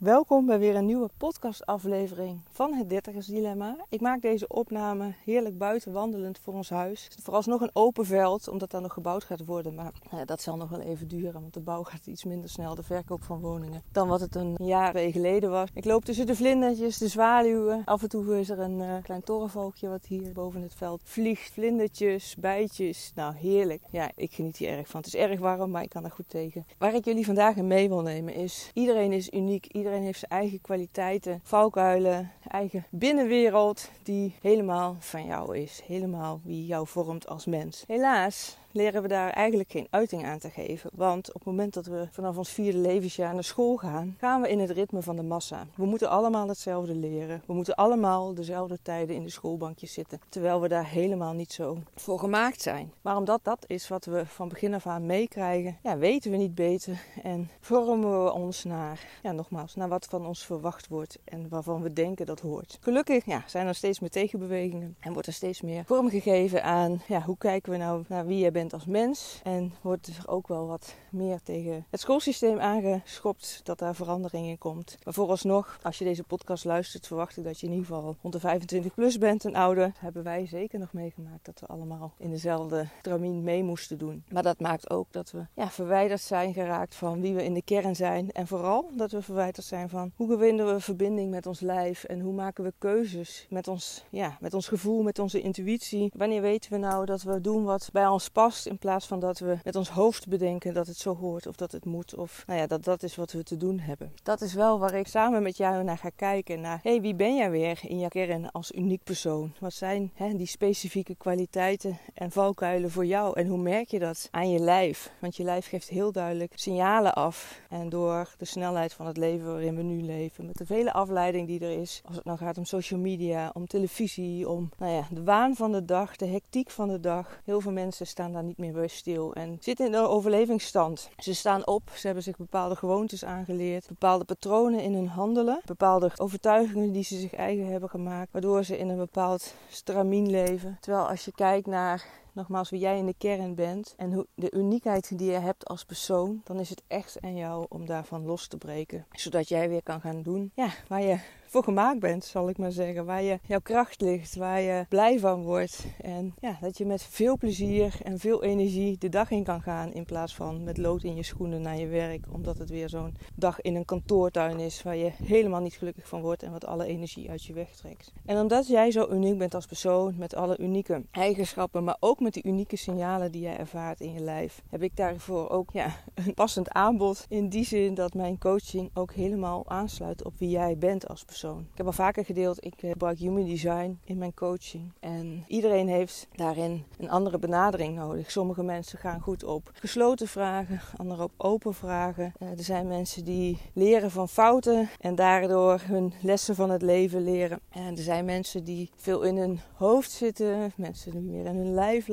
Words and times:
Welkom 0.00 0.46
bij 0.46 0.58
weer 0.58 0.76
een 0.76 0.86
nieuwe 0.86 1.10
podcastaflevering 1.16 2.40
van 2.50 2.72
het 2.72 2.88
Dertigers 2.88 3.26
Dilemma. 3.26 3.76
Ik 3.88 4.00
maak 4.00 4.22
deze 4.22 4.48
opname 4.48 5.12
heerlijk 5.24 5.58
buiten 5.58 5.92
wandelend 5.92 6.38
voor 6.38 6.54
ons 6.54 6.70
huis. 6.70 7.08
Vooralsnog 7.22 7.60
een 7.60 7.70
open 7.72 8.06
veld, 8.06 8.48
omdat 8.48 8.70
daar 8.70 8.80
nog 8.80 8.92
gebouwd 8.92 9.24
gaat 9.24 9.44
worden. 9.44 9.74
Maar 9.74 9.92
eh, 10.10 10.18
dat 10.24 10.42
zal 10.42 10.56
nog 10.56 10.68
wel 10.68 10.80
even 10.80 11.08
duren, 11.08 11.40
want 11.40 11.54
de 11.54 11.60
bouw 11.60 11.82
gaat 11.82 12.06
iets 12.06 12.24
minder 12.24 12.50
snel, 12.50 12.74
de 12.74 12.82
verkoop 12.82 13.22
van 13.22 13.40
woningen, 13.40 13.82
dan 13.92 14.08
wat 14.08 14.20
het 14.20 14.34
een 14.34 14.54
jaar 14.58 14.96
geleden 14.96 15.50
was. 15.50 15.68
Ik 15.74 15.84
loop 15.84 16.04
tussen 16.04 16.26
de 16.26 16.36
vlindertjes, 16.36 16.98
de 16.98 17.08
zwaluwen. 17.08 17.82
Af 17.84 18.02
en 18.02 18.08
toe 18.08 18.40
is 18.40 18.50
er 18.50 18.58
een 18.58 18.78
uh, 18.78 18.94
klein 19.02 19.22
torenvalkje 19.22 19.88
wat 19.88 20.06
hier 20.06 20.32
boven 20.32 20.62
het 20.62 20.74
veld 20.74 21.00
vliegt. 21.04 21.52
Vlindertjes, 21.52 22.36
bijtjes. 22.38 23.12
Nou, 23.14 23.34
heerlijk. 23.34 23.82
Ja, 23.90 24.10
ik 24.16 24.32
geniet 24.32 24.56
hier 24.56 24.70
erg 24.70 24.88
van. 24.88 25.00
Het 25.00 25.14
is 25.14 25.20
erg 25.20 25.40
warm, 25.40 25.70
maar 25.70 25.82
ik 25.82 25.88
kan 25.88 26.04
er 26.04 26.10
goed 26.10 26.28
tegen. 26.28 26.66
Waar 26.78 26.94
ik 26.94 27.04
jullie 27.04 27.24
vandaag 27.24 27.56
in 27.56 27.66
mee 27.66 27.88
wil 27.88 28.02
nemen 28.02 28.34
is, 28.34 28.70
iedereen 28.74 29.12
is 29.12 29.30
uniek. 29.30 29.66
Iedereen 29.90 30.10
heeft 30.12 30.26
zijn 30.28 30.40
eigen 30.40 30.60
kwaliteiten, 30.60 31.40
valkuilen, 31.42 32.30
eigen 32.50 32.86
binnenwereld 32.90 33.90
die 34.02 34.34
helemaal 34.40 34.96
van 34.98 35.26
jou 35.26 35.58
is. 35.58 35.82
Helemaal 35.86 36.40
wie 36.44 36.66
jou 36.66 36.86
vormt 36.86 37.28
als 37.28 37.46
mens. 37.46 37.84
Helaas 37.86 38.58
leren 38.72 39.02
we 39.02 39.08
daar 39.08 39.30
eigenlijk 39.30 39.70
geen 39.70 39.86
uiting 39.90 40.24
aan 40.24 40.38
te 40.38 40.50
geven. 40.50 40.90
Want 40.94 41.28
op 41.28 41.34
het 41.34 41.44
moment 41.44 41.74
dat 41.74 41.86
we 41.86 42.08
vanaf 42.10 42.36
ons 42.36 42.50
vierde 42.50 42.78
levensjaar 42.78 43.34
naar 43.34 43.44
school 43.44 43.76
gaan, 43.76 44.16
gaan 44.18 44.40
we 44.40 44.48
in 44.48 44.58
het 44.58 44.70
ritme 44.70 45.02
van 45.02 45.16
de 45.16 45.22
massa. 45.22 45.66
We 45.74 45.84
moeten 45.84 46.10
allemaal 46.10 46.48
hetzelfde 46.48 46.94
leren. 46.94 47.42
We 47.46 47.52
moeten 47.52 47.74
allemaal 47.74 48.34
dezelfde 48.34 48.78
tijden 48.82 49.16
in 49.16 49.22
de 49.22 49.30
schoolbankjes 49.30 49.92
zitten. 49.92 50.20
Terwijl 50.28 50.60
we 50.60 50.68
daar 50.68 50.86
helemaal 50.86 51.32
niet 51.32 51.52
zo 51.52 51.78
voor 51.94 52.18
gemaakt 52.18 52.62
zijn. 52.62 52.92
Maar 53.00 53.16
omdat 53.16 53.40
dat 53.42 53.64
is 53.66 53.88
wat 53.88 54.04
we 54.04 54.26
van 54.26 54.48
begin 54.48 54.74
af 54.74 54.86
aan 54.86 55.06
meekrijgen, 55.06 55.78
ja, 55.82 55.98
weten 55.98 56.30
we 56.30 56.36
niet 56.36 56.54
beter 56.54 57.00
en 57.22 57.50
vormen 57.60 58.24
we 58.24 58.32
ons 58.32 58.64
naar, 58.64 59.00
ja, 59.22 59.32
nogmaals, 59.32 59.74
naar 59.74 59.88
wat 59.88 60.06
van 60.06 60.26
ons 60.26 60.46
verwacht 60.46 60.88
wordt 60.88 61.18
en 61.24 61.48
waarvan 61.48 61.82
we 61.82 61.92
denken 61.92 62.26
dat 62.26 62.39
hoort. 62.40 62.78
Gelukkig 62.80 63.24
ja, 63.24 63.42
zijn 63.46 63.66
er 63.66 63.74
steeds 63.74 64.00
meer 64.00 64.10
tegenbewegingen 64.10 64.96
en 65.00 65.12
wordt 65.12 65.28
er 65.28 65.34
steeds 65.34 65.60
meer 65.60 65.84
vorm 65.84 66.10
gegeven 66.10 66.62
aan 66.64 67.02
ja, 67.06 67.22
hoe 67.22 67.38
kijken 67.38 67.72
we 67.72 67.78
nou 67.78 68.04
naar 68.08 68.26
wie 68.26 68.38
je 68.38 68.50
bent 68.50 68.72
als 68.72 68.86
mens. 68.86 69.40
En 69.42 69.74
wordt 69.80 70.06
er 70.06 70.28
ook 70.28 70.48
wel 70.48 70.66
wat 70.66 70.94
meer 71.10 71.40
tegen 71.42 71.86
het 71.90 72.00
schoolsysteem 72.00 72.58
aangeschopt 72.58 73.60
dat 73.64 73.78
daar 73.78 73.94
verandering 73.94 74.46
in 74.46 74.58
komt. 74.58 74.98
Maar 75.04 75.14
vooralsnog, 75.14 75.78
als 75.82 75.98
je 75.98 76.04
deze 76.04 76.22
podcast 76.22 76.64
luistert, 76.64 77.06
verwacht 77.06 77.36
ik 77.36 77.44
dat 77.44 77.60
je 77.60 77.66
in 77.66 77.72
ieder 77.72 77.86
geval 77.86 78.16
rond 78.22 78.34
de 78.34 78.40
25 78.40 78.94
plus 78.94 79.18
bent 79.18 79.44
en 79.44 79.54
ouder. 79.54 79.92
Hebben 79.98 80.22
wij 80.22 80.46
zeker 80.46 80.78
nog 80.78 80.92
meegemaakt 80.92 81.44
dat 81.44 81.60
we 81.60 81.66
allemaal 81.66 82.12
in 82.18 82.30
dezelfde 82.30 82.88
tramien 83.02 83.42
mee 83.42 83.62
moesten 83.62 83.98
doen. 83.98 84.24
Maar 84.28 84.42
dat 84.42 84.60
maakt 84.60 84.90
ook 84.90 85.12
dat 85.12 85.30
we 85.30 85.46
ja, 85.54 85.70
verwijderd 85.70 86.20
zijn 86.20 86.52
geraakt 86.52 86.94
van 86.94 87.20
wie 87.20 87.34
we 87.34 87.44
in 87.44 87.54
de 87.54 87.62
kern 87.62 87.96
zijn. 87.96 88.30
En 88.30 88.46
vooral 88.46 88.90
dat 88.96 89.10
we 89.10 89.22
verwijderd 89.22 89.66
zijn 89.66 89.88
van 89.88 90.12
hoe 90.16 90.36
winnen 90.36 90.74
we 90.74 90.80
verbinding 90.80 91.30
met 91.30 91.46
ons 91.46 91.60
lijf 91.60 92.04
en 92.04 92.20
hoe 92.20 92.29
maken 92.32 92.64
we 92.64 92.72
keuzes 92.78 93.46
met 93.48 93.68
ons, 93.68 94.04
ja, 94.10 94.36
met 94.40 94.54
ons 94.54 94.68
gevoel, 94.68 95.02
met 95.02 95.18
onze 95.18 95.40
intuïtie. 95.40 96.12
Wanneer 96.14 96.42
weten 96.42 96.72
we 96.72 96.78
nou 96.78 97.04
dat 97.04 97.22
we 97.22 97.40
doen 97.40 97.64
wat 97.64 97.88
bij 97.92 98.06
ons 98.06 98.28
past? 98.28 98.66
in 98.66 98.78
plaats 98.78 99.06
van 99.06 99.20
dat 99.20 99.38
we 99.38 99.58
met 99.64 99.76
ons 99.76 99.90
hoofd 99.90 100.28
bedenken 100.28 100.74
dat 100.74 100.86
het 100.86 100.96
zo 100.96 101.16
hoort 101.16 101.46
of 101.46 101.56
dat 101.56 101.72
het 101.72 101.84
moet 101.84 102.14
of 102.14 102.44
nou 102.46 102.58
ja, 102.58 102.66
dat 102.66 102.84
dat 102.84 103.02
is 103.02 103.16
wat 103.16 103.32
we 103.32 103.42
te 103.42 103.56
doen 103.56 103.78
hebben. 103.78 104.12
Dat 104.22 104.40
is 104.40 104.54
wel 104.54 104.78
waar 104.78 104.94
ik 104.94 105.06
samen 105.06 105.42
met 105.42 105.56
jou 105.56 105.84
naar 105.84 105.98
ga 105.98 106.10
kijken 106.16 106.60
naar 106.60 106.80
hey, 106.82 107.00
wie 107.00 107.14
ben 107.14 107.36
jij 107.36 107.50
weer 107.50 107.80
in 107.82 107.98
je 107.98 108.08
kern 108.08 108.50
als 108.50 108.72
uniek 108.72 109.02
persoon? 109.04 109.52
Wat 109.58 109.72
zijn 109.72 110.10
hè, 110.14 110.36
die 110.36 110.46
specifieke 110.46 111.14
kwaliteiten 111.14 111.98
en 112.14 112.30
valkuilen 112.30 112.90
voor 112.90 113.06
jou 113.06 113.38
en 113.38 113.46
hoe 113.46 113.58
merk 113.58 113.88
je 113.88 113.98
dat 113.98 114.28
aan 114.30 114.50
je 114.50 114.58
lijf? 114.58 115.12
Want 115.18 115.36
je 115.36 115.42
lijf 115.42 115.68
geeft 115.68 115.88
heel 115.88 116.12
duidelijk 116.12 116.52
signalen 116.54 117.14
af 117.14 117.60
en 117.68 117.88
door 117.88 118.34
de 118.38 118.44
snelheid 118.44 118.92
van 118.92 119.06
het 119.06 119.16
leven 119.16 119.46
waarin 119.46 119.76
we 119.76 119.82
nu 119.82 120.02
leven, 120.02 120.46
met 120.46 120.56
de 120.56 120.66
vele 120.66 120.92
afleiding 120.92 121.46
die 121.46 121.60
er 121.60 121.80
is, 121.80 122.02
als 122.04 122.19
het 122.20 122.28
nou 122.28 122.38
gaat 122.38 122.58
om 122.58 122.64
social 122.64 123.00
media, 123.00 123.50
om 123.54 123.66
televisie, 123.66 124.48
om 124.48 124.70
nou 124.78 124.92
ja, 124.92 125.06
de 125.10 125.24
waan 125.24 125.54
van 125.54 125.72
de 125.72 125.84
dag, 125.84 126.16
de 126.16 126.26
hectiek 126.26 126.70
van 126.70 126.88
de 126.88 127.00
dag. 127.00 127.40
Heel 127.44 127.60
veel 127.60 127.72
mensen 127.72 128.06
staan 128.06 128.32
daar 128.32 128.42
niet 128.42 128.58
meer 128.58 128.72
bij 128.72 128.88
stil 128.88 129.34
en 129.34 129.58
zitten 129.60 129.86
in 129.86 129.94
een 129.94 130.04
overlevingsstand. 130.04 131.10
Ze 131.18 131.34
staan 131.34 131.66
op, 131.66 131.90
ze 131.94 132.06
hebben 132.06 132.24
zich 132.24 132.36
bepaalde 132.36 132.76
gewoontes 132.76 133.24
aangeleerd, 133.24 133.88
bepaalde 133.88 134.24
patronen 134.24 134.82
in 134.82 134.94
hun 134.94 135.08
handelen, 135.08 135.60
bepaalde 135.64 136.10
overtuigingen 136.16 136.92
die 136.92 137.04
ze 137.04 137.18
zich 137.18 137.34
eigen 137.34 137.66
hebben 137.66 137.88
gemaakt, 137.88 138.32
waardoor 138.32 138.64
ze 138.64 138.78
in 138.78 138.88
een 138.88 138.96
bepaald 138.96 139.54
stramien 139.68 140.30
leven. 140.30 140.78
Terwijl 140.80 141.08
als 141.08 141.24
je 141.24 141.32
kijkt 141.32 141.66
naar 141.66 142.04
nogmaals 142.32 142.70
wie 142.70 142.80
jij 142.80 142.98
in 142.98 143.06
de 143.06 143.14
kern 143.18 143.54
bent 143.54 143.94
en 143.96 144.26
de 144.34 144.50
uniekheid 144.52 145.18
die 145.18 145.30
je 145.30 145.38
hebt 145.38 145.66
als 145.66 145.84
persoon, 145.84 146.40
dan 146.44 146.60
is 146.60 146.70
het 146.70 146.82
echt 146.86 147.20
aan 147.20 147.36
jou 147.36 147.66
om 147.68 147.86
daarvan 147.86 148.24
los 148.24 148.46
te 148.46 148.56
breken. 148.56 149.06
Zodat 149.10 149.48
jij 149.48 149.68
weer 149.68 149.82
kan 149.82 150.00
gaan 150.00 150.22
doen 150.22 150.50
ja, 150.54 150.68
waar 150.88 151.02
je 151.02 151.18
voor 151.50 151.62
gemaakt 151.64 151.98
bent, 151.98 152.24
zal 152.24 152.48
ik 152.48 152.58
maar 152.58 152.72
zeggen. 152.72 153.04
Waar 153.04 153.22
je, 153.22 153.38
jouw 153.46 153.60
kracht 153.60 154.00
ligt, 154.00 154.36
waar 154.36 154.60
je 154.60 154.86
blij 154.88 155.18
van 155.18 155.42
wordt. 155.42 155.84
En 156.00 156.34
ja, 156.40 156.58
dat 156.60 156.78
je 156.78 156.86
met 156.86 157.02
veel 157.02 157.36
plezier 157.36 157.94
en 158.02 158.18
veel 158.18 158.42
energie 158.42 158.98
de 158.98 159.08
dag 159.08 159.30
in 159.30 159.44
kan 159.44 159.62
gaan. 159.62 159.92
In 159.92 160.04
plaats 160.04 160.34
van 160.34 160.64
met 160.64 160.78
lood 160.78 161.02
in 161.02 161.16
je 161.16 161.22
schoenen 161.22 161.62
naar 161.62 161.78
je 161.78 161.86
werk. 161.86 162.26
Omdat 162.32 162.58
het 162.58 162.70
weer 162.70 162.88
zo'n 162.88 163.16
dag 163.34 163.60
in 163.60 163.74
een 163.74 163.84
kantoortuin 163.84 164.60
is 164.60 164.82
waar 164.82 164.96
je 164.96 165.10
helemaal 165.24 165.60
niet 165.60 165.74
gelukkig 165.74 166.08
van 166.08 166.20
wordt. 166.20 166.42
En 166.42 166.52
wat 166.52 166.66
alle 166.66 166.86
energie 166.86 167.30
uit 167.30 167.44
je 167.44 167.52
wegtrekt. 167.52 168.12
En 168.24 168.38
omdat 168.38 168.66
jij 168.66 168.90
zo 168.90 169.08
uniek 169.10 169.38
bent 169.38 169.54
als 169.54 169.66
persoon, 169.66 170.14
met 170.18 170.34
alle 170.34 170.58
unieke 170.58 171.02
eigenschappen, 171.10 171.84
maar 171.84 171.96
ook 172.00 172.19
met 172.20 172.34
die 172.34 172.46
unieke 172.46 172.76
signalen 172.76 173.32
die 173.32 173.40
jij 173.40 173.56
ervaart 173.56 174.00
in 174.00 174.12
je 174.12 174.20
lijf, 174.20 174.62
heb 174.70 174.82
ik 174.82 174.96
daarvoor 174.96 175.50
ook 175.50 175.70
ja, 175.72 175.96
een 176.14 176.34
passend 176.34 176.70
aanbod. 176.70 177.26
In 177.28 177.48
die 177.48 177.64
zin 177.64 177.94
dat 177.94 178.14
mijn 178.14 178.38
coaching 178.38 178.90
ook 178.94 179.12
helemaal 179.12 179.68
aansluit 179.68 180.24
op 180.24 180.38
wie 180.38 180.48
jij 180.48 180.78
bent 180.78 181.08
als 181.08 181.24
persoon. 181.24 181.60
Ik 181.60 181.76
heb 181.76 181.86
al 181.86 181.92
vaker 181.92 182.24
gedeeld, 182.24 182.64
ik 182.64 182.82
eh, 182.82 182.90
gebruik 182.90 183.18
Human 183.18 183.44
Design 183.44 183.98
in 184.04 184.18
mijn 184.18 184.34
coaching. 184.34 184.92
En 185.00 185.44
iedereen 185.46 185.88
heeft 185.88 186.28
daarin 186.34 186.84
een 186.98 187.10
andere 187.10 187.38
benadering 187.38 187.96
nodig. 187.96 188.30
Sommige 188.30 188.62
mensen 188.62 188.98
gaan 188.98 189.20
goed 189.20 189.44
op 189.44 189.70
gesloten 189.72 190.28
vragen, 190.28 190.80
anderen 190.96 191.24
op 191.24 191.32
open 191.36 191.74
vragen. 191.74 192.32
Eh, 192.38 192.48
er 192.48 192.64
zijn 192.64 192.86
mensen 192.86 193.24
die 193.24 193.58
leren 193.72 194.10
van 194.10 194.28
fouten 194.28 194.88
en 195.00 195.14
daardoor 195.14 195.80
hun 195.84 196.12
lessen 196.22 196.54
van 196.54 196.70
het 196.70 196.82
leven 196.82 197.22
leren. 197.22 197.60
En 197.70 197.96
er 197.96 198.02
zijn 198.02 198.24
mensen 198.24 198.64
die 198.64 198.90
veel 198.96 199.22
in 199.22 199.36
hun 199.36 199.60
hoofd 199.74 200.10
zitten, 200.10 200.72
mensen 200.76 201.12
die 201.12 201.20
meer 201.20 201.44
in 201.44 201.56
hun 201.56 201.74
lijf 201.74 202.08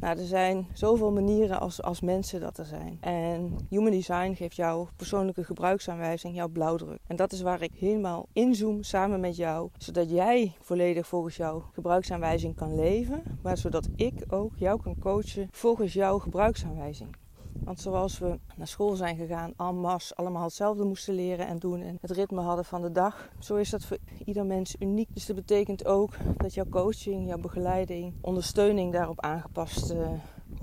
Nou, 0.00 0.18
er 0.18 0.26
zijn 0.26 0.66
zoveel 0.72 1.12
manieren 1.12 1.60
als, 1.60 1.82
als 1.82 2.00
mensen 2.00 2.40
dat 2.40 2.58
er 2.58 2.66
zijn. 2.66 2.98
En 3.00 3.56
Human 3.68 3.90
Design 3.90 4.32
geeft 4.32 4.56
jouw 4.56 4.88
persoonlijke 4.96 5.44
gebruiksaanwijzing, 5.44 6.34
jouw 6.34 6.48
blauwdruk. 6.48 6.98
En 7.06 7.16
dat 7.16 7.32
is 7.32 7.42
waar 7.42 7.62
ik 7.62 7.72
helemaal 7.74 8.28
in 8.32 8.50
inzoom 8.52 8.82
samen 8.82 9.20
met 9.20 9.36
jou, 9.36 9.70
zodat 9.78 10.10
jij 10.10 10.52
volledig 10.60 11.06
volgens 11.06 11.36
jouw 11.36 11.64
gebruiksaanwijzing 11.72 12.54
kan 12.54 12.74
leven, 12.74 13.22
maar 13.42 13.56
zodat 13.56 13.88
ik 13.96 14.24
ook 14.28 14.52
jou 14.56 14.82
kan 14.82 14.98
coachen 14.98 15.48
volgens 15.50 15.92
jouw 15.92 16.18
gebruiksaanwijzing. 16.18 17.16
Want 17.52 17.80
zoals 17.80 18.18
we 18.18 18.38
naar 18.56 18.66
school 18.66 18.94
zijn 18.94 19.16
gegaan, 19.16 19.52
en 19.56 19.76
masse, 19.76 20.14
allemaal 20.14 20.42
hetzelfde 20.42 20.84
moesten 20.84 21.14
leren 21.14 21.46
en 21.46 21.58
doen 21.58 21.82
en 21.82 21.98
het 22.00 22.10
ritme 22.10 22.40
hadden 22.40 22.64
van 22.64 22.82
de 22.82 22.92
dag, 22.92 23.28
zo 23.38 23.54
is 23.54 23.70
dat 23.70 23.84
voor 23.84 23.98
ieder 24.24 24.46
mens 24.46 24.76
uniek. 24.78 25.08
Dus 25.12 25.26
dat 25.26 25.36
betekent 25.36 25.86
ook 25.86 26.14
dat 26.36 26.54
jouw 26.54 26.68
coaching, 26.68 27.26
jouw 27.26 27.38
begeleiding, 27.38 28.14
ondersteuning 28.20 28.92
daarop 28.92 29.20
aangepast 29.20 29.92
uh, 29.92 30.08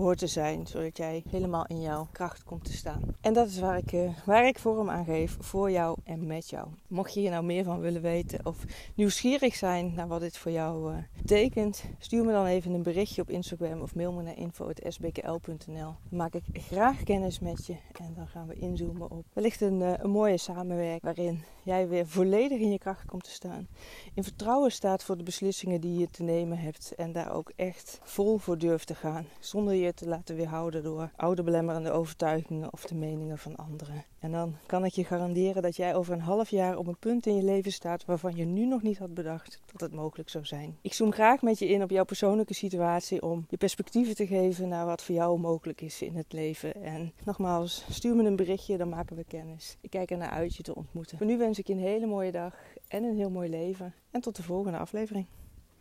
hoort 0.04 0.18
te 0.18 0.28
zijn, 0.28 0.68
zodat 0.68 0.98
jij 0.98 1.24
helemaal 1.30 1.66
in 1.66 1.82
jouw 1.82 2.08
kracht 2.12 2.44
komt 2.44 2.66
te 2.66 2.74
staan. 2.74 3.02
En 3.22 3.34
dat 3.34 3.48
is 3.48 3.60
waar 3.60 3.78
ik, 3.78 3.92
uh, 3.92 4.10
waar 4.26 4.48
ik 4.48 4.60
vorm 4.60 4.90
aan 4.90 5.06
geef 5.06 5.38
voor 5.40 5.72
jou 5.72 5.98
en 6.04 6.28
met 6.28 6.50
jou. 6.50 6.68
Mocht 6.88 7.14
je 7.14 7.20
hier 7.20 7.30
nou 7.30 7.44
meer 7.44 7.64
van 7.64 7.80
willen 7.80 8.02
weten 8.02 8.46
of 8.46 8.58
nieuwsgierig 8.96 9.56
zijn 9.56 9.94
naar 9.96 10.08
wat 10.08 10.20
dit 10.20 10.38
voor 10.38 10.52
jou 10.52 10.94
uh, 10.94 10.98
betekent, 11.18 11.84
stuur 11.98 12.26
me 12.26 12.32
dan 12.32 12.46
even 12.46 12.74
een 12.74 12.84
berichtje 12.84 13.22
op 13.22 13.30
Instagram 13.30 13.82
of 13.82 13.96
mail 13.96 14.12
me 14.12 14.24
naar 14.24 14.38
info.sbkl.nl. 14.38 15.66
Dan 15.68 15.96
maak 16.10 16.34
ik 16.34 16.44
graag 16.54 17.04
kennis 17.04 17.40
met 17.40 17.66
je 17.66 17.76
en 18.00 18.14
dan 18.16 18.28
gaan 18.28 18.48
we 18.48 18.56
inzoomen 18.56 19.12
op 19.12 19.26
wellicht 19.34 19.62
een, 19.62 19.80
uh, 19.80 19.94
een 19.98 20.10
mooie 20.10 20.38
samenwerking 20.38 21.02
waarin 21.02 21.44
jij 21.70 21.88
weer 21.88 22.08
volledig 22.08 22.60
in 22.60 22.72
je 22.72 22.80
kracht 22.80 23.06
komt 23.06 23.24
te 23.24 23.30
staan. 23.30 23.68
In 24.14 24.24
vertrouwen 24.24 24.72
staat 24.72 25.04
voor 25.04 25.18
de 25.18 25.24
beslissingen 25.24 25.82
die 25.82 26.00
je 26.00 26.10
te 26.10 26.24
nemen 26.24 26.58
hebt 26.58 26.96
en 26.96 27.12
daar 27.12 27.34
ook 27.34 27.52
echt 27.56 28.00
vol 28.04 28.38
voor 28.38 28.58
durft 28.58 28.88
te 28.88 28.96
gaan, 28.96 29.26
zonder 29.40 29.74
je 29.74 29.94
te 29.94 30.08
laten 30.08 30.36
weerhouden 30.36 30.84
door 30.84 31.12
oude 31.16 31.44
belemmerende 31.44 31.92
overtuigingen 31.92 32.74
of 32.74 32.86
de 32.86 32.96
meningen 32.96 33.38
van 33.38 33.56
anderen. 33.56 34.06
En 34.20 34.32
dan 34.32 34.56
kan 34.66 34.86
ik 34.86 34.94
je 34.94 35.04
garanderen 35.04 35.62
dat 35.62 35.76
jij 35.76 35.96
over 35.96 36.14
een 36.14 36.22
half 36.22 36.50
jaar 36.50 36.78
op 36.78 36.88
een 36.88 36.98
punt 37.00 37.26
in 37.26 37.36
je 37.36 37.44
leven 37.44 37.72
staat 37.72 38.06
waarvan 38.06 38.36
je 38.36 38.46
nu 38.46 38.66
nog 38.66 38.82
niet 38.82 38.98
had 38.98 39.14
bedacht 39.14 39.60
dat 39.72 39.82
het 39.82 39.94
mogelijk 39.94 40.30
zou 40.30 40.46
zijn. 40.46 40.78
Ik 40.82 40.94
zoom 40.94 41.12
graag 41.12 41.42
met 41.42 41.60
je 41.60 41.68
in 41.68 41.84
op 41.84 41.90
jouw 41.90 42.04
persoonlijke 42.04 42.54
situatie 42.54 43.22
om 43.22 43.46
je 43.50 43.58
perspectieven 43.58 44.16
te 44.16 44.28
geven 44.28 44.68
naar 44.68 44.86
wat 44.86 45.04
voor 45.04 45.16
jou 45.16 45.40
mogelijk 45.40 45.82
is 45.82 46.02
in 46.02 46.16
het 46.16 46.34
leven. 46.34 46.84
En 46.84 47.14
nogmaals, 47.26 47.86
stuur 47.90 48.16
me 48.16 48.24
een 48.24 48.36
berichtje, 48.36 48.78
dan 48.78 48.90
maken 48.90 49.16
we 49.16 49.24
kennis. 49.24 49.78
Ik 49.82 49.90
kijk 49.90 50.12
er 50.12 50.18
naar 50.18 50.30
uit 50.30 50.56
je 50.56 50.64
te 50.64 50.76
ontmoeten. 50.76 51.18
Voor 51.18 51.28
nu 51.28 51.38
ik 51.60 51.68
een 51.68 51.80
hele 51.80 52.06
mooie 52.06 52.32
dag 52.32 52.56
en 52.88 53.04
een 53.04 53.16
heel 53.16 53.30
mooi 53.30 53.50
leven. 53.50 53.94
En 54.12 54.22
tot 54.22 54.36
de 54.36 54.44
volgende 54.44 54.78
aflevering. 54.78 55.26